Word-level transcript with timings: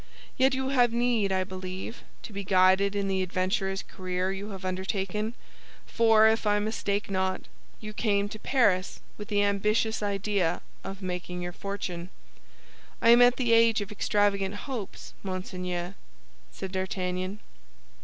Yet 0.35 0.55
you 0.55 0.69
have 0.69 0.91
need, 0.91 1.31
I 1.31 1.43
believe, 1.43 2.01
to 2.23 2.33
be 2.33 2.43
guided 2.43 2.95
in 2.95 3.07
the 3.07 3.21
adventurous 3.21 3.83
career 3.83 4.31
you 4.31 4.49
have 4.49 4.65
undertaken; 4.65 5.35
for, 5.85 6.27
if 6.27 6.47
I 6.47 6.57
mistake 6.57 7.07
not, 7.11 7.41
you 7.79 7.93
came 7.93 8.27
to 8.29 8.39
Paris 8.39 8.99
with 9.15 9.27
the 9.27 9.43
ambitious 9.43 10.01
idea 10.01 10.63
of 10.83 11.03
making 11.03 11.43
your 11.43 11.51
fortune." 11.53 12.09
"I 12.99 13.09
am 13.09 13.21
at 13.21 13.35
the 13.35 13.53
age 13.53 13.79
of 13.79 13.91
extravagant 13.91 14.55
hopes, 14.65 15.13
monseigneur," 15.21 15.93
said 16.51 16.71
D'Artagnan. 16.71 17.37